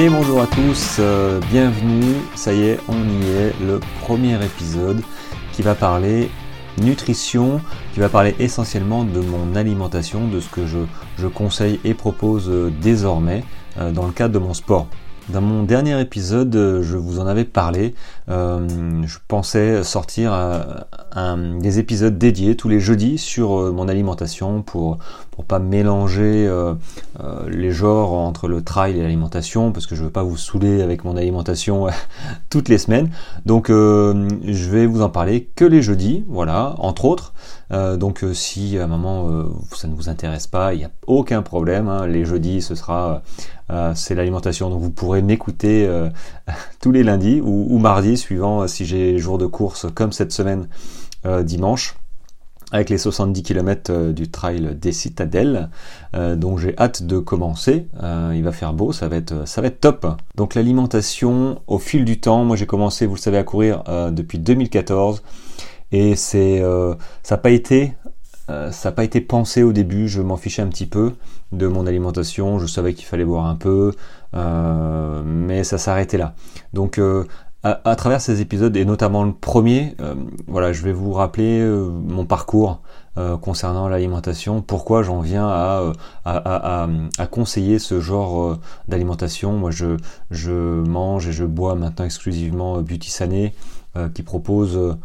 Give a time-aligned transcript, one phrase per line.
[0.00, 5.02] Et bonjour à tous, euh, bienvenue, ça y est, on y est, le premier épisode
[5.52, 6.30] qui va parler
[6.80, 7.60] nutrition,
[7.92, 12.72] qui va parler essentiellement de mon alimentation, de ce que je, conseille et propose euh,
[12.80, 13.44] désormais
[13.78, 14.86] euh, dans le cadre de mon sport.
[15.32, 17.94] Dans mon dernier épisode, euh, je vous en avais parlé.
[18.28, 18.66] Euh,
[19.06, 20.32] je pensais sortir
[21.12, 24.98] un, des épisodes dédiés tous les jeudis sur euh, mon alimentation pour
[25.30, 26.50] pour pas mélanger
[27.48, 31.04] les genres entre le trail et l'alimentation parce que je veux pas vous saouler avec
[31.04, 31.86] mon alimentation
[32.50, 33.08] toutes les semaines.
[33.46, 37.32] Donc je vais vous en parler que les jeudis, voilà, entre autres.
[37.70, 41.88] Donc si à un moment ça ne vous intéresse pas, il n'y a aucun problème.
[41.88, 42.06] Hein.
[42.06, 43.22] les jeudis, ce sera
[43.94, 44.70] c'est l'alimentation.
[44.70, 46.08] Donc vous pourrez m'écouter euh,
[46.80, 50.68] tous les lundis ou, mardis, suivant euh, si j'ai jour de course comme cette semaine
[51.26, 51.96] euh, dimanche
[52.72, 55.70] avec les 70 km du trail des citadelles.
[56.14, 57.88] donc j'ai hâte de commencer.
[58.32, 60.06] il va faire beau, ça va être ça va être top.
[60.36, 64.38] Donc l'alimentation au fil du temps, moi j'ai commencé, vous le savez, à courir depuis
[64.38, 65.20] 2014
[65.92, 66.62] et c'est
[67.22, 67.94] ça n'a pas été
[68.48, 71.12] ça n'a pas été pensé au début, je m'en fichais un petit peu
[71.52, 73.92] de mon alimentation, je savais qu'il fallait boire un peu,
[74.34, 76.34] euh, mais ça s'arrêtait là.
[76.72, 77.24] Donc euh,
[77.62, 80.14] à, travers ces épisodes, et notamment le premier, euh,
[80.46, 82.80] voilà, je vais vous rappeler mon parcours
[83.42, 85.92] concernant l'alimentation, pourquoi j'en viens à,
[86.24, 86.88] à,
[87.18, 88.56] à, conseiller ce genre
[88.88, 89.52] d'alimentation.
[89.52, 89.98] Moi, je,
[90.30, 93.52] je mange et je bois maintenant exclusivement Beauty Sané,
[94.14, 94.96] qui propose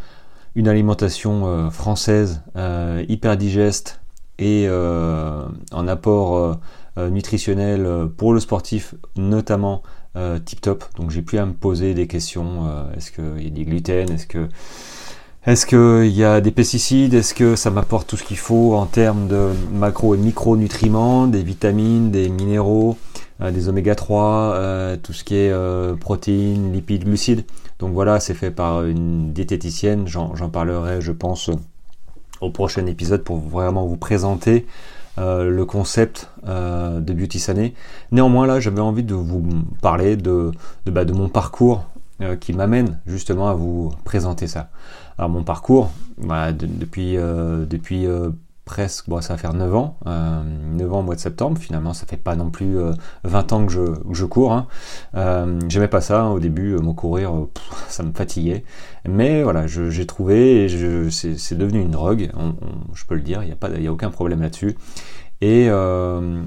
[0.56, 2.42] une alimentation française
[3.08, 4.02] hyper digeste
[4.39, 6.58] et en apport
[6.98, 9.83] euh, nutritionnel euh, pour le sportif notamment
[10.16, 10.86] euh, tip top.
[10.95, 12.64] Donc j'ai pu à me poser des questions.
[12.95, 14.48] Est-ce qu'il y a du gluten Est-ce que
[15.45, 18.86] est-ce qu'il y a des pesticides Est-ce que ça m'apporte tout ce qu'il faut en
[18.86, 22.98] termes de macro et micronutriments, des vitamines, des minéraux,
[23.40, 25.54] des oméga 3, tout ce qui est
[26.00, 27.44] protéines, lipides, glucides
[27.80, 30.08] Donc voilà, c'est fait par une diététicienne.
[30.08, 31.50] J'en parlerai, je pense,
[32.42, 34.66] au prochain épisode pour vraiment vous présenter
[35.18, 37.73] euh, le concept euh, de Beauty Sané.
[38.12, 39.44] Néanmoins, là, j'avais envie de vous
[39.82, 40.52] parler de,
[40.86, 41.86] de, bah, mon parcours
[42.22, 44.70] euh, qui m'amène justement à vous présenter ça.
[45.17, 48.06] Alors, mon parcours, bah, depuis, depuis
[48.65, 52.05] presque, bon, ça va faire 9 ans, 9 ans au mois de septembre, finalement, ça
[52.05, 52.77] fait pas non plus
[53.23, 53.81] 20 ans que je,
[54.11, 54.53] je cours.
[54.53, 54.67] Hein.
[55.67, 57.31] J'aimais pas ça, hein, au début, mon courir,
[57.87, 58.64] ça me fatiguait.
[59.08, 60.67] Mais voilà, j'ai trouvé,
[61.11, 62.31] c'est devenu une drogue,
[62.93, 64.75] je peux le dire, il n'y a, pas, a aucun problème là-dessus.
[65.42, 66.42] Et, euh,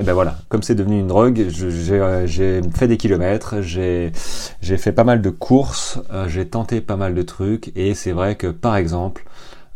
[0.00, 5.20] ben voilà, comme c'est devenu une drogue, j'ai fait des kilomètres, j'ai fait pas mal
[5.20, 9.24] de courses, euh, j'ai tenté pas mal de trucs, et c'est vrai que par exemple,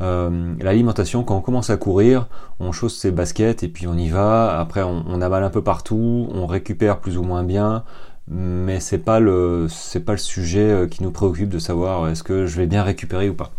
[0.02, 2.28] euh, l'alimentation, quand on commence à courir,
[2.60, 4.58] on chausse ses baskets et puis on y va.
[4.58, 7.84] Après, on, on un peu partout, on récupère plus ou moins bien,
[8.28, 9.68] mais c'est pas le
[10.04, 13.28] pas le sujet euh, qui nous préoccupe de savoir est-ce que je vais bien récupérer
[13.28, 13.52] ou pas.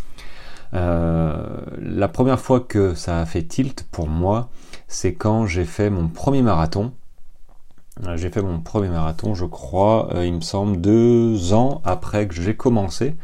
[0.73, 4.49] Euh, la première fois que ça a fait tilt pour moi,
[4.87, 6.91] c'est quand j'ai fait mon premier marathon.
[8.05, 12.35] Euh, j'ai fait mon premier marathon, je crois, il me semble, deux ans après que
[12.35, 13.15] j'ai commencé.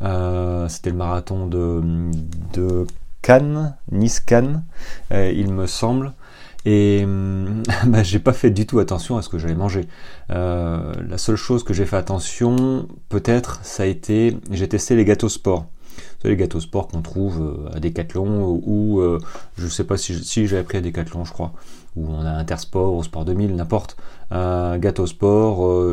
[0.00, 2.86] C'était le marathon de,
[3.22, 4.64] Cannes, Nice-Cannes,
[5.10, 6.12] il me semble.
[6.66, 7.06] Et
[7.86, 9.86] bah, j'ai pas fait du tout attention à ce que j'allais manger.
[10.30, 15.04] Euh, la seule chose que j'ai fait attention, peut-être, ça a été, j'ai testé les
[15.04, 15.66] gâteaux sport.
[16.20, 19.18] C'est les gâteaux sport qu'on trouve euh, à Decathlon ou euh,
[19.56, 21.52] je sais pas si, si j'avais pris à Decathlon, je crois,
[21.96, 23.96] ou on a Intersport ou Sport 2000, n'importe.
[24.30, 25.84] Un gâteau sport,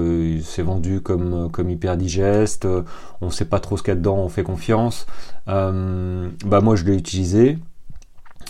[0.43, 2.67] c'est vendu comme comme hyper digeste.
[3.21, 5.05] on sait pas trop ce qu'il y a dedans, on fait confiance.
[5.45, 7.59] bah moi je l'ai utilisé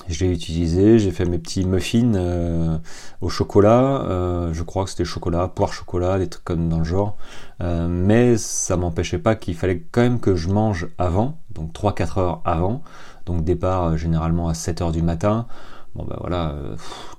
[0.08, 2.78] je l'ai utilisé, j'ai fait mes petits muffins euh,
[3.22, 6.84] au chocolat, euh, je crois que c'était chocolat, poire chocolat, des trucs comme dans le
[6.84, 7.18] genre,
[7.62, 12.20] euh, mais ça m'empêchait pas qu'il fallait quand même que je mange avant, donc 3-4
[12.20, 12.84] heures avant,
[13.26, 15.48] donc départ généralement à 7 heures du matin,
[15.96, 16.56] bon ben voilà,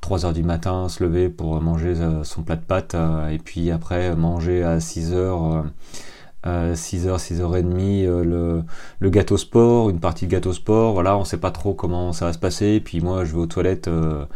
[0.00, 2.96] 3 heures du matin, se lever pour manger son plat de pâtes,
[3.31, 5.64] et puis après manger à 6 heures
[6.44, 8.62] 6h, 6h30 euh,
[9.00, 12.26] le, gâteau sport, une partie de gâteau sport, voilà, on sait pas trop comment ça
[12.26, 14.26] va se passer, puis moi je vais aux toilettes euh,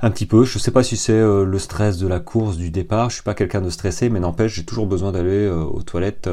[0.00, 2.70] un petit peu, je sais pas si c'est euh, le stress de la course, du
[2.70, 6.30] départ, je suis pas quelqu'un de stressé, mais n'empêche, j'ai toujours besoin d'aller aux toilettes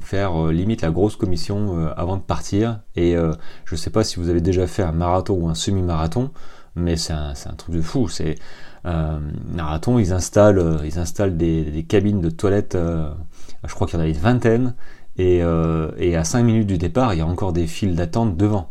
[0.00, 3.14] faire limite la grosse commission avant de partir, et
[3.66, 6.30] je sais pas si vous avez déjà fait un marathon ou un semi-marathon,
[6.76, 8.36] mais c'est un, un, truc de fou, c'est
[8.86, 9.18] euh,
[9.52, 13.10] marathon, ils installent, euh, ils installent des, cabines de toilettes, euh,
[13.66, 14.74] je crois qu'il y en a une vingtaine,
[15.16, 18.70] et, à 5 minutes du départ, il y a encore des files d'attente devant.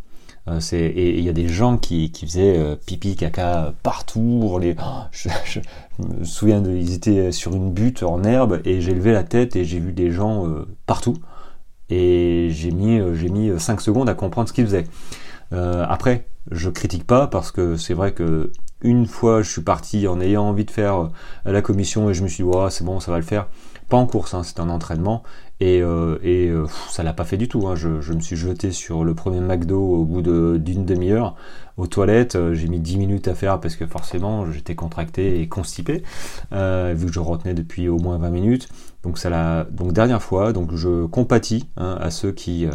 [0.72, 4.58] et il y a des gens qui, qui faisaient pipi, caca partout.
[4.62, 4.78] Les,
[5.12, 5.60] je,
[6.00, 9.66] me souviens, de, étaient sur une butte en herbe et j'ai levé la tête et
[9.66, 10.46] j'ai vu des gens
[10.86, 11.18] partout.
[11.90, 14.88] Et j'ai mis, j'ai mis 5 secondes à comprendre ce qu'ils faisaient.
[15.52, 20.20] après, je critique pas parce que c'est vrai que une fois je suis parti en
[20.22, 21.10] ayant envie de faire
[21.46, 23.48] la commission et je me suis dit c'est bon ça va le faire
[23.90, 25.24] pas en course, hein, c'était un entraînement,
[25.62, 27.68] et, euh, et euh, ça l'a pas fait du tout.
[27.68, 27.76] Hein.
[27.76, 31.36] Je, me suis jeté sur le premier McDo au bout d'une demi-heure
[31.78, 32.36] aux toilettes.
[32.36, 36.04] Euh, j'ai mis 10 minutes à faire parce que forcément j'étais contracté et constipé,
[36.52, 38.70] vu que je retenais depuis au moins 20 minutes.
[39.04, 39.66] Donc ça l'a.
[39.72, 42.68] Donc dernière fois, donc je compatis hein, à ceux qui,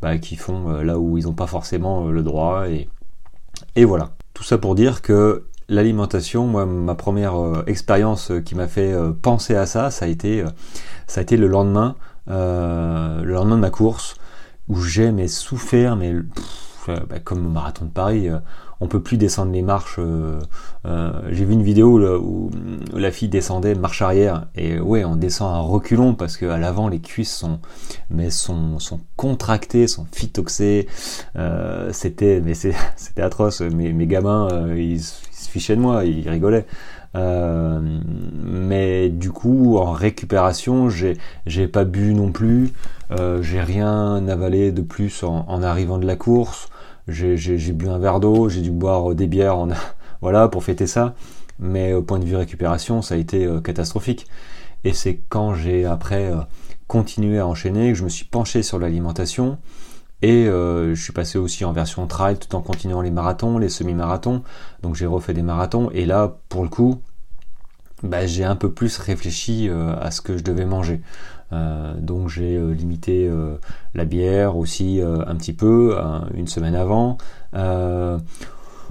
[0.00, 4.12] bah, qui font là où ils n'ont pas forcément le droit et voilà.
[4.34, 8.92] Tout ça pour dire que l'alimentation, moi, ma première euh, expérience euh, qui m'a fait
[8.92, 10.44] euh, penser à ça, ça a été,
[11.06, 11.96] ça a été le lendemain,
[12.26, 14.14] le lendemain de ma course,
[14.68, 16.14] où j'ai mais souffert, mais
[16.86, 18.28] bah, comme au marathon de Paris,
[18.82, 19.98] on peut plus descendre les marches.
[20.84, 22.50] j'ai vu une vidéo où,
[22.94, 27.00] la fille descendait marche arrière et ouais, on descend à reculons parce qu'à l'avant les
[27.00, 27.60] cuisses sont
[28.10, 30.88] mais sont, sont contractées, sont phytoxées.
[31.92, 32.54] c'était mais
[32.96, 33.60] c'était atroce.
[33.60, 35.00] Mes, gamins ils
[35.52, 36.66] fichait de moi, il rigolait.
[37.14, 37.80] Euh,
[38.44, 42.72] mais du coup, en récupération, j'ai pas bu non plus,
[43.10, 46.68] euh, j'ai rien avalé de plus en, arrivant de la course.
[47.08, 49.68] J'ai bu un verre d'eau, j'ai dû boire des bières, en,
[50.20, 51.14] voilà, pour fêter ça.
[51.58, 54.26] Mais au point de vue récupération, ça a été euh, catastrophique.
[54.84, 56.32] Et c'est quand j'ai après
[56.88, 59.58] continué à enchaîner que je me suis penché sur l'alimentation
[60.22, 63.68] et euh, je suis passé aussi en version trail tout en continuant les marathons, les
[63.68, 64.42] semi-marathons.
[64.82, 65.90] Donc j'ai refait des marathons.
[65.92, 67.02] Et là, pour le coup,
[68.04, 71.00] bah, j'ai un peu plus réfléchi euh, à ce que je devais manger.
[71.52, 73.30] Euh, donc j'ai limité
[73.94, 75.96] la bière aussi un petit peu
[76.34, 77.18] une semaine avant.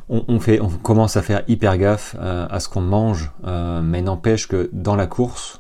[0.10, 4.70] On, fait, on commence à faire hyper gaffe à ce qu'on mange, mais n'empêche que
[4.74, 5.60] dans la course,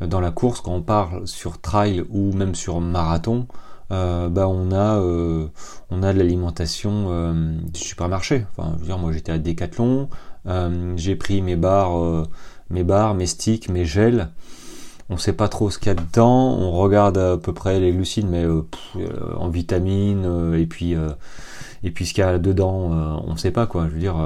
[0.00, 3.46] dans la course, quand on parle sur trail ou même sur marathon,
[3.92, 5.46] euh, bah on a euh,
[5.90, 8.46] on a de l'alimentation euh, du supermarché.
[8.56, 10.08] Enfin, je veux dire, moi j'étais à Decathlon,
[10.96, 12.26] j'ai pris mes barres,
[12.70, 14.28] mes barres, mes sticks, mes gels.
[15.10, 16.56] On sait pas trop ce qu'il y a dedans.
[16.58, 18.46] On regarde à peu près les glucides, mais
[19.36, 20.94] en vitamines et puis
[21.82, 23.86] et puis ce qu'il y a dedans, on sait pas quoi.
[23.88, 24.16] Je veux dire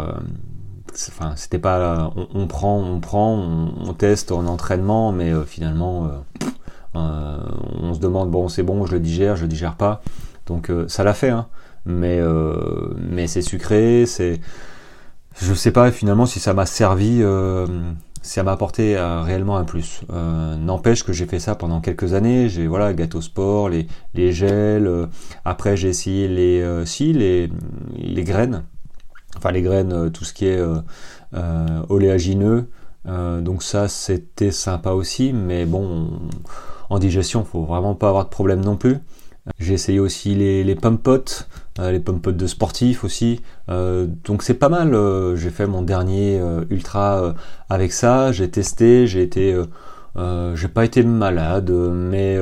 [1.34, 6.10] c'était pas on, prend on prend on, teste en entraînement mais finalement
[6.96, 7.38] euh,
[7.80, 10.02] on se demande bon c'est bon, je le digère, je le digère pas.
[10.46, 11.46] Donc euh, ça l'a fait, hein.
[11.84, 14.40] mais euh, mais c'est sucré, c'est
[15.40, 17.22] je sais pas finalement si ça m'a servi,
[18.22, 20.02] ça m'a apporté réellement un plus.
[20.10, 22.48] N'empêche que j'ai fait ça pendant quelques années.
[22.48, 25.08] J'ai voilà gâteau sport, les, les gels.
[25.44, 27.50] après j'ai essayé les si les
[27.96, 28.64] les graines,
[29.36, 30.60] enfin les graines, tout ce qui est
[31.88, 32.68] oléagineux.
[33.04, 36.10] donc ça c'était sympa aussi, mais bon
[36.90, 38.98] en digestion, faut vraiment pas avoir de problème non plus.
[39.58, 41.24] J'ai essayé aussi les, les pump-pots, euh,
[41.78, 43.40] les pump-pots de sportifs aussi.
[43.68, 44.94] Euh, donc c'est pas mal.
[44.94, 46.40] Euh, j'ai fait mon dernier
[46.70, 47.34] ultra
[47.68, 48.32] avec ça.
[48.32, 49.06] J'ai testé.
[49.06, 49.56] J'ai été,
[50.54, 52.38] j'ai pas été malade, mais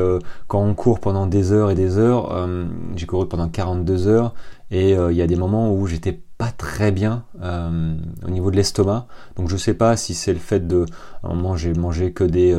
[0.48, 2.48] quand on court pendant des heures et des heures,
[2.96, 4.34] j'ai couru pendant 42 heures
[4.70, 9.06] et il y a des moments où j'étais pas très bien au niveau de l'estomac.
[9.36, 10.86] Donc je sais pas si c'est le fait de,
[11.22, 12.56] à un moment j'ai mangé que des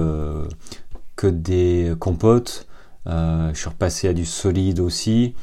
[1.16, 2.68] que des compotes.
[3.08, 5.34] Euh, je suis repassé à du solide aussi.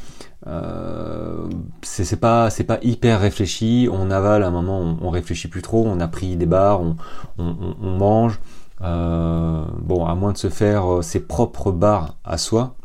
[0.47, 1.49] Euh,
[1.83, 3.89] c'est pas c'est pas hyper réfléchi.
[3.91, 5.85] On avale à un moment, on, on, réfléchit plus trop.
[5.87, 6.97] On a pris des barres, on,
[7.39, 8.41] on, mange.
[8.83, 12.77] Euh, bon, à moins de se faire ses propres barres à soi,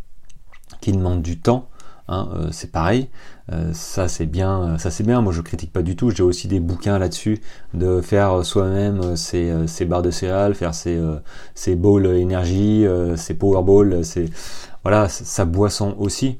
[0.81, 1.69] qui demandent du temps.
[2.09, 3.07] Hein, euh, c'est pareil.
[3.51, 5.21] Euh, ça c'est bien, euh, ça c'est bien.
[5.21, 6.09] Moi je critique pas du tout.
[6.09, 7.39] J'ai aussi des bouquins là-dessus
[7.75, 10.99] de faire soi-même ses, barres de céréales, faire ses,
[11.53, 12.85] ses bowls énergie,
[13.15, 14.29] ses power bowls, ses
[14.83, 16.39] voilà sa boisson aussi.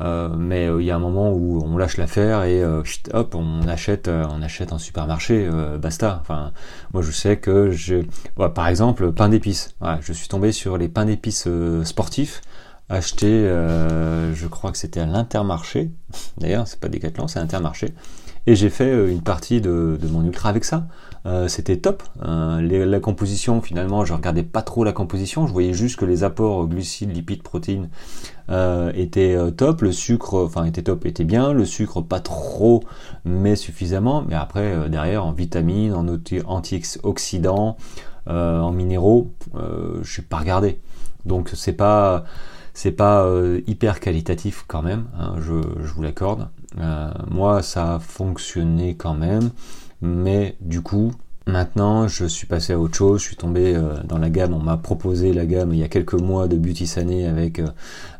[0.00, 2.64] Mais il y a un moment où on lâche l'affaire et
[3.12, 5.48] hop, on achète, on achète en supermarché,
[5.80, 6.18] basta.
[6.22, 6.52] Enfin,
[6.92, 8.02] moi je sais que je,
[8.54, 9.74] par exemple, pain d'épices.
[10.00, 11.48] je suis tombé sur les pains d'épices
[11.84, 12.40] sportifs
[12.90, 15.90] acheté, euh, je crois que c'était à l'Intermarché.
[16.38, 17.94] D'ailleurs, c'est pas Decathlon, c'est Intermarché.
[18.46, 20.88] Et j'ai fait euh, une partie de, mon ultra avec ça.
[21.26, 22.02] Euh, c'était top.
[22.20, 25.46] la composition, finalement, je regardais pas trop la composition.
[25.46, 27.88] Je voyais juste que les apports glucides, lipides, protéines
[28.94, 29.82] étaient top.
[29.82, 31.52] Le sucre, enfin, était top, était bien.
[31.52, 32.82] Le sucre, pas trop,
[33.24, 34.24] mais suffisamment.
[34.26, 36.06] Mais après, derrière, en vitamines, en
[36.46, 37.76] antioxydants,
[38.26, 39.30] en minéraux,
[40.02, 40.80] je n'ai pas regardé.
[41.26, 42.24] Donc c'est pas
[42.72, 43.28] c'est pas
[43.66, 46.48] hyper qualitatif quand même, hein, je, je, vous l'accorde.
[47.30, 49.50] moi, ça a fonctionné quand même,
[50.00, 51.12] mais du coup,
[51.50, 54.60] Maintenant, je suis passé à autre chose, je suis tombé euh, dans la gamme, on
[54.60, 57.66] m'a proposé la gamme il y a quelques mois de Beauty Sané avec, euh,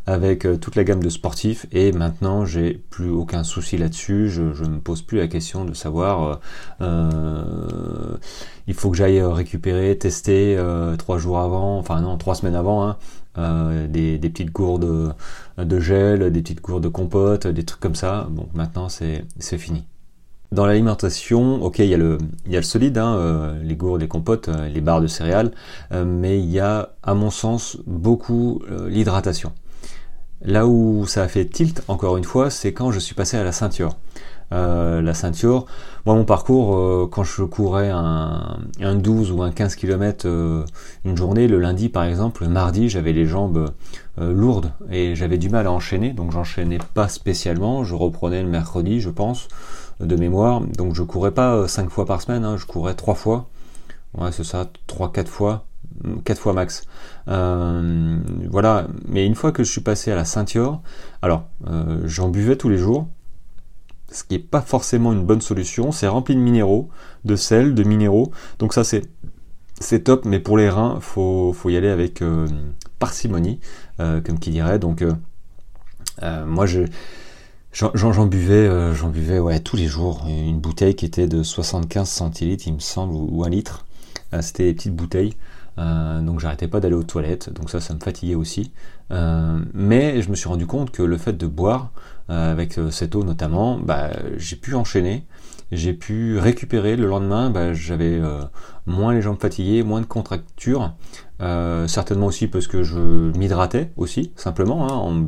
[0.06, 4.42] avec euh, toute la gamme de sportifs et maintenant j'ai plus aucun souci là-dessus, je,
[4.42, 6.40] ne me pose plus la question de savoir
[6.80, 10.60] il faut que j'aille récupérer, tester
[10.98, 12.96] trois jours avant, enfin non, trois semaines avant,
[13.36, 15.14] hein, des, petites gourdes
[15.56, 18.26] de gel, des petites gourdes de compote, des trucs comme ça.
[18.30, 19.84] Bon, maintenant c'est fini.
[20.52, 24.00] Dans l'alimentation, ok, il y a le, y a le solide, hein, euh, les gourdes,
[24.00, 25.52] les compotes, euh, les barres de céréales,
[25.92, 29.52] euh, mais il y a, à mon sens, beaucoup l'hydratation.
[30.42, 33.44] Là où ça a fait tilt, encore une fois, c'est quand je suis passé à
[33.44, 33.96] la ceinture.
[34.50, 35.66] la ceinture,
[36.06, 40.26] moi mon parcours, quand je courais un, un, 12 ou un 15 km
[41.04, 43.70] une journée, le lundi par exemple, le mardi, j'avais les jambes
[44.18, 49.00] lourdes et j'avais du mal à enchaîner, donc j'enchaînais pas spécialement, je reprenais le mercredi,
[49.00, 49.46] je pense,
[50.00, 50.60] de mémoire.
[50.60, 53.48] Donc je courais pas 5 euh, fois par semaine, hein, je courais 3 fois.
[54.16, 55.66] Ouais, c'est ça, 3-4 fois.
[56.24, 56.84] 4 fois max.
[57.28, 58.18] Euh,
[58.50, 60.80] voilà, mais une fois que je suis passé à la ceinture,
[61.20, 63.08] alors euh, j'en buvais tous les jours,
[64.10, 65.92] ce qui n'est pas forcément une bonne solution.
[65.92, 66.88] C'est rempli de minéraux,
[67.24, 68.32] de sel, de minéraux.
[68.58, 69.02] Donc ça c'est
[69.78, 72.22] c'est top, mais pour les reins, faut faut y aller avec
[72.98, 73.60] parcimonie,
[73.98, 74.78] comme qui dirait.
[74.78, 75.04] Donc
[76.46, 76.82] moi je
[77.72, 80.26] J'en buvais, euh, j'en buvais tous les jours.
[80.28, 83.86] Une bouteille qui était de 75 centilitres, il me semble, ou, un litre.
[84.34, 85.36] Euh, c'était des petites.
[85.78, 88.72] Euh, donc j'arrêtais pas d'aller aux toilettes, donc ça, ça me fatiguait aussi.
[89.10, 91.90] mais je me suis rendu compte que le fait de boire,
[92.30, 95.26] avec cette eau notamment, bah, j'ai pu enchaîner.
[95.72, 98.42] J'ai pu récupérer le lendemain, bah, j'avais euh,
[98.86, 100.94] moins les jambes fatiguées, moins de contractures,
[101.40, 102.98] euh, certainement aussi parce que je
[103.38, 105.26] m'hydratais aussi, simplement, hein,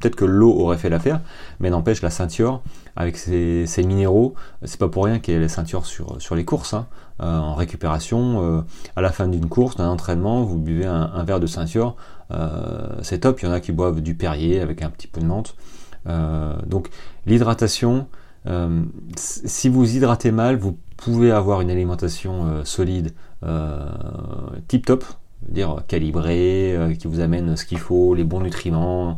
[0.00, 1.20] peut-être que l'eau aurait fait l'affaire,
[1.60, 2.62] mais n'empêche la ceinture,
[2.96, 4.32] avec ses, minéraux,
[4.64, 6.86] c'est pas pour rien qu'il y ait la ceinture sur, sur les courses, hein.
[7.20, 8.64] euh, en récupération,
[8.96, 11.96] à la fin d'une course, d'un entraînement, vous buvez un, un verre de ceinture,
[13.02, 15.26] c'est top, il y en a qui boivent du Perrier avec un petit peu de
[15.26, 15.54] menthe,
[16.06, 16.88] donc
[17.26, 18.08] l'hydratation,
[18.46, 18.82] euh,
[19.16, 23.12] si vous hydratez mal, vous pouvez avoir une alimentation euh, solide,
[23.44, 23.88] euh,
[24.68, 25.04] tip top,
[25.48, 29.16] dire calibrée, qui vous amène ce qu'il faut, les bons nutriments.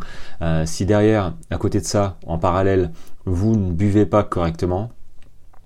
[0.64, 2.92] si derrière, à côté de ça, en parallèle,
[3.26, 4.90] vous ne buvez pas correctement,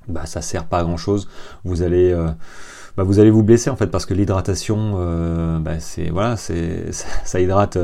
[0.09, 1.29] bah ça sert pas à grand chose.
[1.63, 2.13] Vous allez
[2.99, 6.93] bah, vous allez vous blesser en fait parce que l'hydratation, euh, bah, c'est voilà, c'est
[7.25, 7.79] ça, hydrate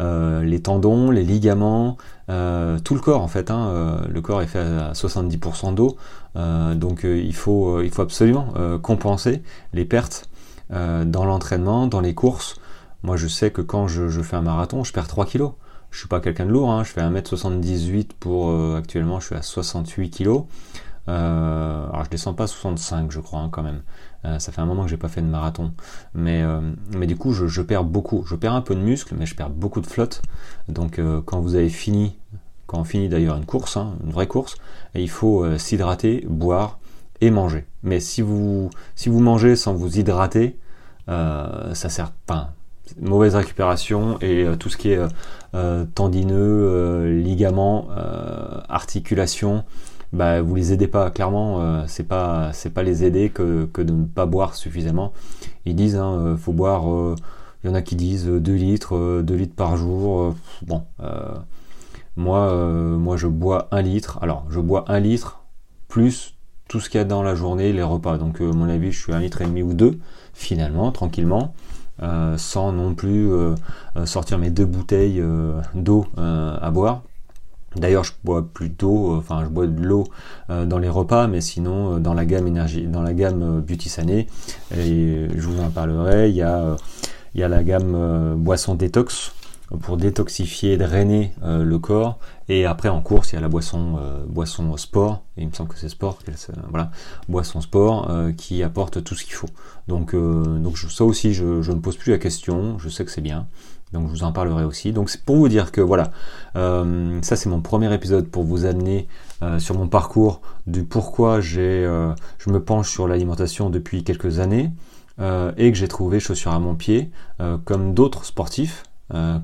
[0.00, 1.96] euh, les tendons, les ligaments,
[2.28, 3.50] euh, tout le corps en fait.
[3.50, 5.96] Hein, le corps est fait à 70% d'eau,
[6.36, 10.30] donc il faut il faut absolument compenser les pertes
[10.70, 12.54] dans l'entraînement, dans les courses.
[13.02, 15.52] Moi, je sais que quand je, fais un marathon, je perds 3 kilos.
[15.90, 19.42] Je suis pas quelqu'un de lourd, hein, je fais 1m78 pour actuellement, je suis à
[19.42, 20.44] 68 kilos.
[21.10, 23.82] Euh, alors je descends pas à 65 je crois hein, quand même.
[24.24, 25.72] Euh, ça fait un moment que j'ai pas fait de marathon.
[26.14, 26.60] Mais, euh,
[26.96, 28.24] mais du coup je, perds beaucoup.
[28.26, 30.22] Je perds un peu de muscle mais je perds beaucoup de flotte.
[30.68, 32.16] Donc quand vous avez fini,
[32.66, 34.56] quand on finit d'ailleurs une course, hein, une vraie course,
[34.94, 36.78] il faut s'hydrater, boire
[37.20, 37.66] et manger.
[37.82, 40.58] Mais si vous, si vous mangez sans vous hydrater,
[41.08, 42.52] ça sert pas.
[43.00, 45.00] Mauvaise récupération et tout ce qui est
[45.94, 47.88] tendineux, ligaments,
[48.68, 49.64] articulations,
[50.12, 51.10] bah, vous les aidez pas.
[51.10, 55.12] Clairement, euh, c'est pas c'est pas les aider que, que, de ne pas boire suffisamment.
[55.66, 56.82] Ils disent, hein, euh, faut boire.
[56.84, 57.14] Il euh,
[57.64, 60.34] y en a qui disent 2 litres, 2 litres par jour.
[60.62, 60.84] bon,
[62.16, 62.52] moi,
[62.96, 64.18] moi, je bois 1 litre.
[64.22, 65.42] Alors, je bois 1 litre
[65.88, 66.34] plus
[66.68, 68.18] tout ce qu'il y a dans la journée, les repas.
[68.18, 69.98] Donc, à mon avis, je suis 1 litre et demi ou 2,
[70.34, 71.54] finalement, tranquillement.
[72.36, 73.30] sans non plus
[74.06, 75.22] sortir mes deux bouteilles
[75.74, 77.02] d'eau à boire.
[77.76, 80.04] D'ailleurs, je bois plutôt, euh, enfin, je bois de l'eau
[80.50, 83.88] euh, dans les repas, mais sinon, euh, dans la gamme énergie, dans la gamme Beauty
[83.88, 84.26] Sané,
[84.76, 86.76] et je vous en parlerai, il y a,
[87.34, 89.32] il y a la gamme boisson détox
[89.82, 94.76] pour détoxifier, drainer le corps, et après en course, il y a la boisson, boisson
[94.76, 96.18] sport, et il me semble que c'est sport,
[96.70, 96.90] voilà,
[97.28, 99.48] boisson sport qui apporte tout ce qu'il faut.
[99.86, 103.46] Donc, donc ça aussi, je ne pose plus la question, je sais que c'est bien.
[103.92, 104.92] Donc je vous en parlerai aussi.
[104.92, 106.10] Donc c'est pour vous dire que voilà,
[106.56, 109.08] euh, ça c'est mon premier épisode pour vous amener
[109.42, 114.38] euh, sur mon parcours du pourquoi j'ai, euh, je me penche sur l'alimentation depuis quelques
[114.38, 114.70] années
[115.58, 117.10] et que j'ai trouvé chaussures à mon pied,
[117.66, 118.84] comme d'autres sportifs.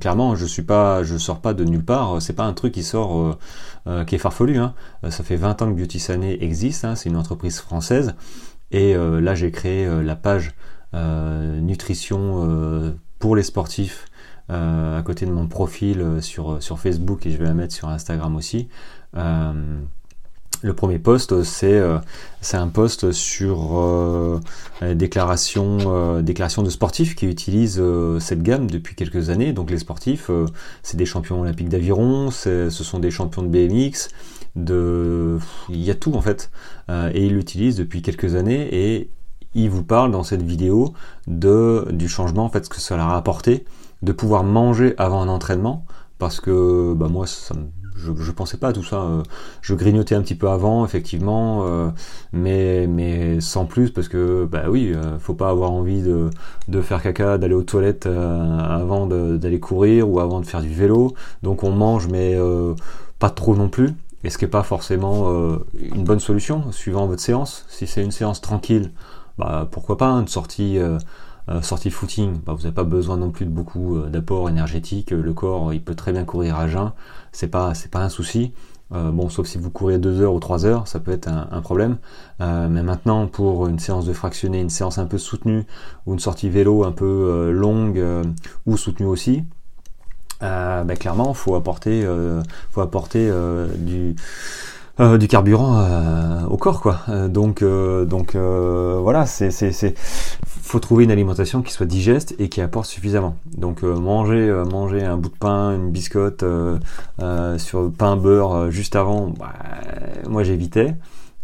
[0.01, 2.23] clairement, je suis pas, je sors pas de nulle part.
[2.23, 3.37] C'est pas un truc qui sort,
[4.07, 4.57] qui est farfelu.
[4.57, 4.73] Hein.
[5.11, 6.87] Ça fait 20 ans que Beauty Sané existe.
[6.87, 6.95] Hein.
[6.95, 8.15] C'est une entreprise française.
[8.71, 10.55] Et là, j'ai créé la page
[10.95, 14.07] nutrition pour les sportifs
[14.49, 18.37] à côté de mon profil sur, sur Facebook et je vais la mettre sur Instagram
[18.37, 18.69] aussi.
[20.63, 21.83] Le premier post, c'est
[22.41, 24.41] c'est un post sur euh,
[24.95, 27.83] déclaration, de sportifs qui utilisent
[28.21, 29.53] cette gamme depuis quelques années.
[29.53, 30.31] Donc les sportifs,
[30.83, 34.09] c'est des champions olympiques d'aviron, ce sont des champions de BMX,
[34.55, 35.39] de,
[35.69, 36.51] il y a tout en fait,
[36.89, 39.11] et ils l'utilisent depuis quelques années et
[39.57, 40.93] il vous parle dans cette vidéo
[41.27, 43.65] de, du changement, en fait, ce que leur a apporté,
[44.07, 45.85] de pouvoir manger avant un entraînement,
[46.19, 47.27] parce que bah, moi,
[47.97, 49.03] je, pensais pas à tout ça.
[49.03, 49.23] Euh,
[49.63, 51.89] je grignotais un petit peu avant, effectivement, euh,
[52.33, 57.03] mais, mais sans plus, parce que, bah oui, euh, faut pas avoir envie de, faire
[57.03, 61.15] caca, d'aller aux toilettes avant d'aller courir ou avant de faire du vélo.
[61.43, 62.39] Donc on mange, mais
[63.19, 63.91] pas trop non plus.
[64.23, 67.65] Et ce qui n'est pas forcément une bonne solution, suivant votre séance.
[67.69, 68.93] Si c'est une séance tranquille,
[69.39, 70.99] bah, pourquoi pas, une sortie, euh, euh,
[71.63, 75.33] sortie footing, bah, vous n'avez pas besoin non plus de beaucoup euh, d'apports énergétiques, le
[75.33, 76.93] corps il peut très bien courir à jeun,
[77.33, 78.53] c'est pas, c'est pas un souci.
[78.91, 81.99] bon, sauf si vous courez 2 heures ou 3 heures, ça peut être un, problème.
[82.41, 85.65] mais maintenant, pour une séance de fractionné, une séance un peu soutenue,
[86.07, 88.03] ou une sortie vélo un peu longue
[88.65, 89.45] ou soutenue aussi,
[90.41, 92.07] bah, clairement, faut apporter,
[92.71, 93.31] faut apporter
[93.79, 94.15] du
[94.99, 97.01] euh, du carburant euh, au corps quoi.
[97.09, 99.95] Euh, donc donc voilà, c'est c'est c'est
[100.47, 103.37] faut trouver une alimentation qui soit digeste et qui apporte suffisamment.
[103.57, 106.45] Donc manger manger un bout de pain, une biscotte
[107.59, 109.53] sur pain beurre juste avant, bah,
[110.29, 110.95] moi j'évitais.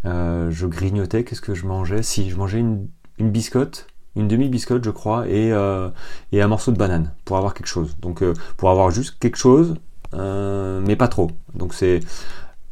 [0.04, 2.02] je grignotais, qu'est-ce que je mangeais?
[2.02, 5.52] Si je mangeais une, une biscotte, une demi-biscotte je crois, et,
[6.32, 7.96] et un morceau de banane pour avoir quelque chose.
[8.00, 8.24] Donc
[8.56, 9.76] pour avoir juste quelque chose,
[10.14, 11.30] mais pas trop.
[11.54, 12.00] Donc c'est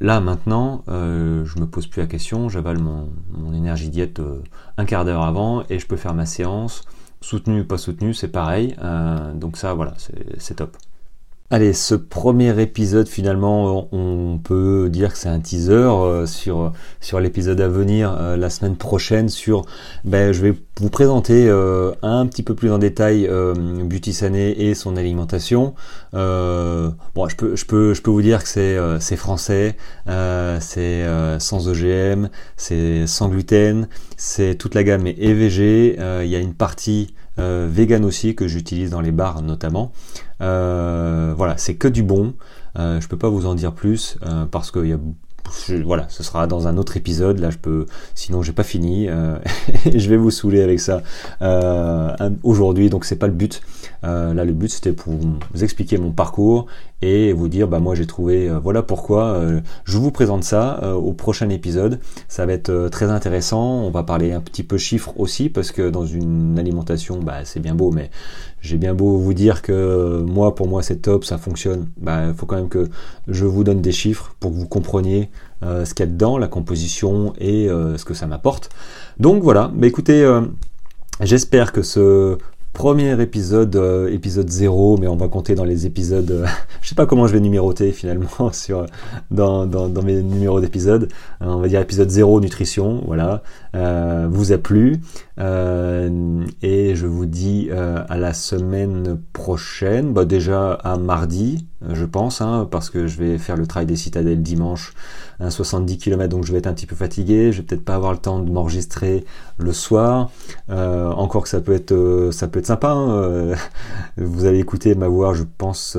[0.00, 3.10] Là maintenant, euh, je me pose plus la question, j'avale mon,
[3.52, 4.42] énergie diète euh,
[4.78, 6.84] un quart d'heure avant et je peux faire ma séance,
[7.20, 8.74] soutenue, pas soutenue, c'est pareil.
[8.82, 9.94] Euh, donc ça, voilà,
[10.38, 10.76] c'est top.
[11.52, 17.18] Allez, ce premier épisode finalement, on peut dire que c'est un teaser euh, sur sur
[17.18, 19.28] l'épisode à venir euh, la semaine prochaine.
[19.28, 19.64] Sur,
[20.04, 24.74] ben, je vais vous présenter euh, un petit peu plus en détail Beauty Sané et
[24.76, 25.74] son alimentation.
[26.12, 29.76] bon, je peux je peux je peux vous dire que c'est c'est français,
[30.60, 31.04] c'est
[31.40, 35.96] sans OGM, c'est sans gluten, c'est toute la gamme est EVG.
[36.22, 39.92] Il y a une partie vegan aussi que j'utilise dans les bars notamment.
[40.40, 42.34] Euh, voilà, c'est que du bon.
[42.78, 44.98] Euh, je peux pas vous en dire plus euh, parce que y a
[45.84, 47.38] voilà, ce sera dans un autre épisode.
[47.38, 49.08] Là, je peux, sinon, j'ai pas fini.
[49.08, 49.36] Euh,
[49.94, 51.02] je vais vous saouler avec ça
[51.42, 52.90] euh, aujourd'hui.
[52.90, 53.60] Donc, c'est pas le but.
[54.04, 56.66] Euh, là, le but c'était pour vous expliquer mon parcours
[57.02, 59.42] et vous dire, bah moi, j'ai trouvé, voilà pourquoi.
[59.84, 61.98] je vous présente ça au prochain épisode.
[62.28, 63.82] Ça va être très intéressant.
[63.82, 67.60] On va parler un petit peu chiffres aussi parce que dans une alimentation, bah c'est
[67.60, 68.10] bien beau, mais
[68.60, 71.88] j'ai bien beau vous dire que moi, pour moi, c'est top, ça fonctionne.
[71.96, 72.88] Bah, il faut quand même que
[73.26, 75.30] je vous donne des chiffres pour que vous compreniez
[75.62, 78.70] euh, ce qu'il y a dedans, la composition et euh, ce que ça m'apporte.
[79.18, 80.42] Donc voilà, mais écoutez, euh,
[81.20, 82.36] j'espère que ce
[82.72, 83.76] premier épisode,
[84.10, 86.46] épisode 0, mais on va compter dans les épisodes,
[86.82, 88.86] je sais pas comment je vais numéroter finalement sur,
[89.30, 91.08] dans, dans, mes numéros d'épisodes,
[91.40, 93.42] on va dire épisode 0 nutrition, voilà,
[94.28, 95.00] vous a plu,
[95.38, 102.68] et je vous dis à la semaine prochaine, bah déjà à mardi, je pense, hein,
[102.70, 104.92] parce que je vais faire le travail des citadelles dimanche,
[105.48, 108.12] 70 km, donc je vais être un petit peu fatigué, je vais peut-être pas avoir
[108.12, 109.24] le temps de m'enregistrer
[109.58, 110.30] le soir.
[110.68, 112.90] Euh, encore que ça peut être, euh, ça peut être sympa.
[112.90, 113.54] Hein, euh,
[114.18, 115.96] vous allez écouter ma voix, je pense,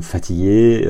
[0.00, 0.88] fatigué,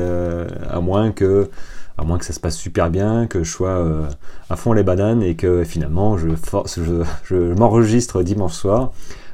[0.68, 1.50] à moins que
[1.98, 4.09] à moins que ça se passe super bien, que je sois
[4.48, 6.81] à fond les bananes et que finalement je, force,
[7.24, 8.92] je m'enregistre dimanche soir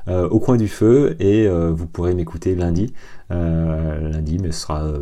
[0.09, 2.93] au coin du feu et vous pourrez m'écouter lundi.
[3.31, 4.93] Lundi, mais ce sera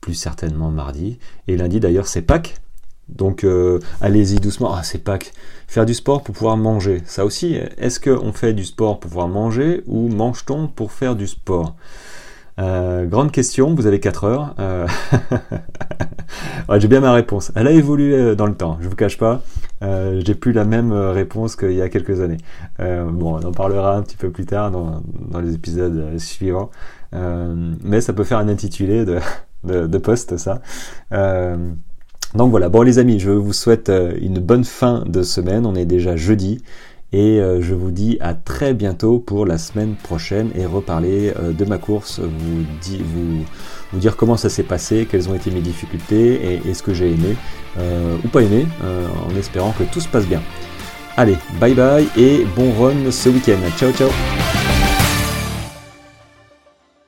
[0.00, 1.18] plus certainement mardi.
[1.48, 2.56] Et lundi d'ailleurs c'est Pâques,
[3.08, 4.74] donc euh, allez-y doucement.
[4.74, 5.32] Ah, c'est Pâques.
[5.68, 7.02] Faire du sport pour pouvoir manger.
[7.06, 11.26] Ça aussi, est-ce qu'on fait du sport pour pouvoir manger ou mange-t-on pour faire du
[11.26, 11.76] sport?
[12.58, 14.54] Euh, grande question, vous avez 4 heures.
[14.58, 14.86] Euh,
[16.78, 17.52] j'ai bien ma réponse.
[17.54, 19.42] Elle a évolué dans le temps, je vous cache pas.
[19.80, 22.38] j'ai plus la même réponse qu'il y a quelques années.
[22.78, 26.70] bon, on en parlera un petit peu plus tard dans, les épisodes suivants.
[27.12, 29.18] mais ça peut faire un intitulé de,
[29.64, 30.60] de, de post, ça.
[32.34, 35.74] Donc voilà, bon les amis, je vous souhaite euh, une bonne fin de semaine, on
[35.74, 36.62] est déjà jeudi,
[37.12, 41.52] et euh, je vous dis à très bientôt pour la semaine prochaine et reparler euh,
[41.52, 43.44] de ma course, vous,
[43.98, 47.36] dire comment ça s'est passé, quelles ont été mes difficultés et, ce que j'ai aimé
[48.24, 50.40] ou pas aimé, en espérant que tout se passe bien.
[51.16, 53.58] Allez, bye bye et bon run ce week-end.
[53.76, 54.08] Ciao ciao